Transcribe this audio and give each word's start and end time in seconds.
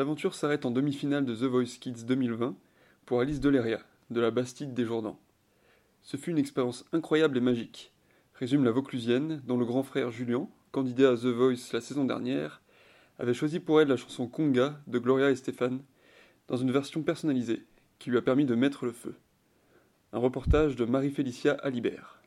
L'aventure 0.00 0.34
s'arrête 0.34 0.64
en 0.64 0.70
demi-finale 0.70 1.26
de 1.26 1.34
The 1.34 1.42
Voice 1.42 1.76
Kids 1.78 2.06
2020 2.06 2.56
pour 3.04 3.20
Alice 3.20 3.38
Deleria, 3.38 3.80
de 4.08 4.18
la 4.18 4.30
Bastide 4.30 4.72
des 4.72 4.86
Jourdans. 4.86 5.20
Ce 6.00 6.16
fut 6.16 6.30
une 6.30 6.38
expérience 6.38 6.86
incroyable 6.94 7.36
et 7.36 7.42
magique, 7.42 7.92
résume 8.32 8.64
la 8.64 8.70
Vauclusienne, 8.70 9.42
dont 9.46 9.58
le 9.58 9.66
grand 9.66 9.82
frère 9.82 10.10
Julien, 10.10 10.48
candidat 10.72 11.10
à 11.10 11.16
The 11.16 11.26
Voice 11.26 11.74
la 11.74 11.82
saison 11.82 12.06
dernière, 12.06 12.62
avait 13.18 13.34
choisi 13.34 13.60
pour 13.60 13.78
elle 13.78 13.88
la 13.88 13.98
chanson 13.98 14.26
Conga 14.26 14.80
de 14.86 14.98
Gloria 14.98 15.28
et 15.28 15.36
Stéphane, 15.36 15.82
dans 16.48 16.56
une 16.56 16.72
version 16.72 17.02
personnalisée, 17.02 17.66
qui 17.98 18.08
lui 18.08 18.16
a 18.16 18.22
permis 18.22 18.46
de 18.46 18.54
mettre 18.54 18.86
le 18.86 18.92
feu. 18.92 19.16
Un 20.14 20.18
reportage 20.18 20.76
de 20.76 20.86
Marie-Félicia 20.86 21.52
Alibert. 21.62 22.19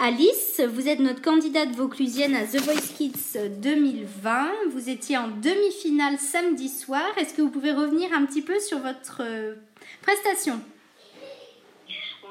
Alice, 0.00 0.60
vous 0.60 0.86
êtes 0.86 1.00
notre 1.00 1.20
candidate 1.20 1.70
vauclusienne 1.70 2.36
à 2.36 2.46
The 2.46 2.62
Voice 2.62 2.94
Kids 2.96 3.34
2020. 3.34 4.70
Vous 4.70 4.88
étiez 4.88 5.18
en 5.18 5.26
demi-finale 5.26 6.18
samedi 6.18 6.68
soir. 6.68 7.02
Est-ce 7.18 7.34
que 7.34 7.42
vous 7.42 7.50
pouvez 7.50 7.72
revenir 7.72 8.12
un 8.12 8.24
petit 8.24 8.42
peu 8.42 8.60
sur 8.60 8.78
votre 8.78 9.26
euh, 9.26 9.56
prestation? 10.02 10.62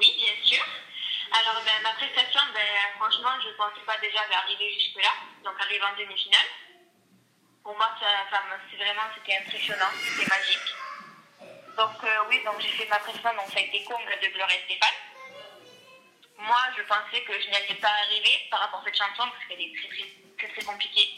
Oui, 0.00 0.08
bien 0.16 0.32
sûr. 0.42 0.64
Alors, 1.28 1.60
ben, 1.60 1.76
ma 1.84 1.92
prestation, 1.92 2.40
ben, 2.54 2.72
franchement, 2.96 3.36
je 3.44 3.52
ne 3.52 3.56
pensais 3.60 3.84
pas 3.84 4.00
déjà 4.00 4.24
arriver 4.32 4.72
jusque-là, 4.72 5.12
donc 5.44 5.52
arriver 5.60 5.84
en 5.84 6.00
demi-finale. 6.00 6.48
Pour 7.62 7.76
moi, 7.76 7.92
c'est 8.00 8.80
vraiment, 8.80 9.12
c'était 9.12 9.44
impressionnant, 9.44 9.92
c'était 9.92 10.24
magique. 10.24 10.72
Donc, 11.76 12.00
euh, 12.02 12.28
oui, 12.30 12.40
donc 12.46 12.64
j'ai 12.64 12.72
fait 12.72 12.88
ma 12.88 12.96
prestation, 12.96 13.36
donc 13.36 13.52
ça 13.52 13.60
a 13.60 13.68
été 13.68 13.84
Comble 13.84 14.16
de 14.24 14.28
Gloria 14.32 14.56
et 14.56 14.64
Stéphane 14.64 15.17
moi, 16.48 16.64
je 16.76 16.82
pensais 16.82 17.22
que 17.24 17.32
je 17.38 17.46
n'y 17.48 17.56
allais 17.56 17.78
pas 17.80 17.92
arriver 18.08 18.48
par 18.50 18.60
rapport 18.60 18.80
à 18.80 18.84
cette 18.84 18.96
chanson 18.96 19.28
parce 19.28 19.44
qu'elle 19.46 19.60
est 19.60 19.72
très, 19.76 19.88
très, 20.38 20.48
très, 20.48 20.64
compliquée. 20.64 21.08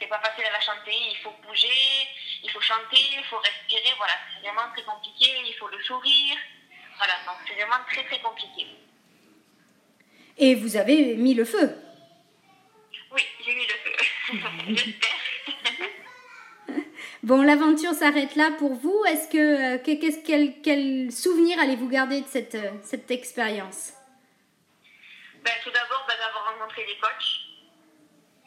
C'est 0.00 0.08
pas 0.08 0.18
facile 0.18 0.44
à 0.44 0.52
la 0.52 0.60
chanter, 0.60 0.94
il 1.10 1.16
faut 1.22 1.34
bouger, 1.46 2.08
il 2.42 2.50
faut 2.50 2.60
chanter, 2.60 2.98
il 3.16 3.24
faut 3.30 3.38
respirer, 3.38 3.94
voilà, 3.96 4.14
c'est 4.34 4.48
vraiment 4.48 4.68
très 4.74 4.82
compliqué, 4.82 5.30
il 5.46 5.54
faut 5.54 5.68
le 5.68 5.80
sourire. 5.82 6.36
Voilà, 6.98 7.14
donc 7.26 7.36
c'est 7.46 7.54
vraiment 7.54 7.84
très 7.88 8.04
très 8.04 8.20
compliqué. 8.20 8.66
Et 10.36 10.54
vous 10.56 10.76
avez 10.76 11.14
mis 11.14 11.34
le 11.34 11.44
feu 11.44 11.76
Oui, 13.12 13.22
j'ai 13.44 13.54
mis 13.54 13.66
le 13.66 13.74
feu. 13.74 13.92
J'espère. 14.74 15.18
Bon, 17.24 17.42
l'aventure 17.42 17.92
s'arrête 17.92 18.36
là 18.36 18.52
pour 18.58 18.74
vous. 18.74 19.04
Est-ce 19.08 19.28
que, 19.28 19.76
euh, 19.76 19.78
quel, 19.84 19.98
quel, 20.22 20.60
quel, 20.62 21.12
souvenir 21.12 21.58
allez-vous 21.58 21.88
garder 21.88 22.20
de 22.20 22.26
cette, 22.26 22.54
euh, 22.54 22.70
cette 22.82 23.10
expérience? 23.10 23.97
Rencontré 26.68 26.86
les 26.86 26.98
coachs, 26.98 27.40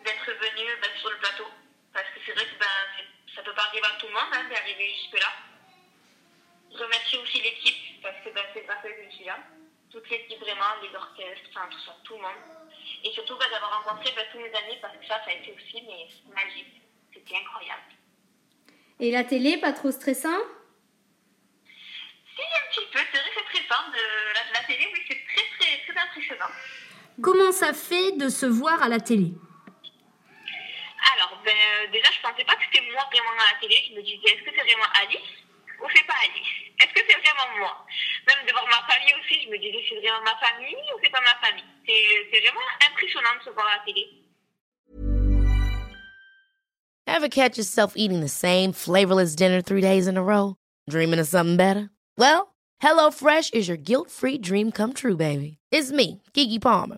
d'être 0.03 0.31
venu 0.31 0.67
ben, 0.81 0.89
sur 0.99 1.09
le 1.09 1.17
plateau. 1.17 1.47
Parce 1.93 2.07
que 2.09 2.19
c'est 2.25 2.33
vrai 2.33 2.45
que 2.45 2.59
ben, 2.59 3.05
ça 3.35 3.41
peut 3.41 3.53
pas 3.53 3.63
arriver 3.63 3.85
à 3.85 3.99
tout 3.99 4.07
le 4.07 4.13
monde 4.13 4.31
hein, 4.33 4.49
d'arriver 4.49 4.93
jusque-là. 5.01 5.33
Remercier 6.71 7.19
aussi 7.19 7.41
l'équipe, 7.41 8.01
parce 8.01 8.17
que 8.23 8.29
ben, 8.29 8.43
c'est 8.53 8.65
pas 8.65 8.77
fait 8.77 8.95
que 8.95 9.09
je 9.09 9.15
suis 9.15 9.25
là. 9.25 9.37
Toute 9.91 10.09
l'équipe 10.09 10.39
vraiment, 10.39 10.79
les 10.81 10.95
orchestres, 10.95 11.49
enfin 11.49 11.67
tout 11.69 11.79
ça, 11.79 11.95
tout 12.03 12.15
le 12.15 12.21
monde. 12.21 12.41
Et 13.03 13.11
surtout 13.11 13.37
ben, 13.37 13.49
d'avoir 13.51 13.83
rencontré 13.83 14.13
ben, 14.15 14.25
tous 14.31 14.39
mes 14.39 14.53
amis, 14.53 14.77
parce 14.81 14.97
que 14.97 15.05
ça, 15.05 15.21
ça 15.25 15.31
a 15.31 15.33
été 15.33 15.51
aussi 15.53 15.81
mais, 15.83 16.07
magique. 16.33 16.81
C'était 17.13 17.35
incroyable. 17.35 17.91
Et 18.99 19.11
la 19.11 19.23
télé, 19.23 19.57
pas 19.57 19.73
trop 19.73 19.91
stressant 19.91 20.39
Si, 22.35 22.41
un 22.41 22.69
petit 22.69 22.85
peu. 22.91 22.99
C'est 23.11 23.17
vrai 23.17 23.29
que 23.29 23.41
c'est 23.51 23.59
stressant. 23.59 23.89
De... 23.89 24.33
La, 24.33 24.59
la 24.59 24.67
télé, 24.67 24.87
oui, 24.93 25.01
c'est 25.09 25.19
très, 25.27 25.45
très, 25.57 25.91
très 25.91 26.01
impressionnant. 26.01 26.53
Comment 27.21 27.51
ça 27.51 27.73
fait 27.73 28.17
de 28.17 28.29
se 28.29 28.45
voir 28.45 28.81
à 28.81 28.89
la 28.89 28.99
télé? 28.99 29.33
Alors, 31.13 31.39
ben, 31.45 31.53
euh, 31.53 31.91
déjà, 31.91 32.09
je 32.11 32.21
pensais 32.21 32.43
pas 32.45 32.55
que 32.55 32.63
c'était 32.65 32.85
moi 32.91 33.03
vraiment 33.11 33.31
à 33.37 33.53
la 33.53 33.59
télé. 33.59 33.75
Je 33.89 33.95
me 33.95 34.01
disais, 34.01 34.17
est-ce 34.25 34.43
que 34.43 34.51
c'est 34.55 34.63
vraiment 34.63 34.89
Alice 35.01 35.31
ou 35.81 35.87
c'est 35.93 36.05
pas 36.05 36.17
Alice? 36.17 36.53
Est-ce 36.81 36.93
que 36.93 37.01
c'est 37.07 37.19
vraiment 37.21 37.57
moi? 37.59 37.85
Même 38.27 38.45
de 38.45 38.51
voir 38.51 38.65
ma 38.65 38.81
famille 38.91 39.13
aussi, 39.21 39.41
je 39.45 39.49
me 39.49 39.57
disais, 39.57 39.83
c'est 39.89 39.99
vraiment 40.01 40.23
ma 40.23 40.37
famille 40.37 40.75
ou 40.75 40.99
c'est 41.03 41.11
pas 41.11 41.21
ma 41.21 41.37
famille? 41.45 41.65
C'est 41.85 42.39
vraiment 42.41 42.67
impressionnant 42.89 43.35
de 43.39 43.43
se 43.45 43.49
voir 43.51 43.67
à 43.67 43.77
la 43.77 43.83
télé. 43.85 44.07
Ever 47.07 47.29
catch 47.29 47.57
yourself 47.57 47.93
eating 47.95 48.21
the 48.21 48.29
same 48.29 48.71
flavorless 48.71 49.35
dinner 49.35 49.61
three 49.61 49.81
days 49.81 50.07
in 50.07 50.17
a 50.17 50.23
row? 50.23 50.55
Dreaming 50.89 51.19
of 51.19 51.27
something 51.27 51.57
better? 51.57 51.89
Well, 52.17 52.55
HelloFresh 52.81 53.53
is 53.53 53.67
your 53.67 53.77
guilt-free 53.77 54.39
dream 54.39 54.71
come 54.71 54.93
true, 54.93 55.17
baby. 55.17 55.57
It's 55.71 55.91
me, 55.91 56.21
Kiki 56.33 56.57
Palmer. 56.57 56.97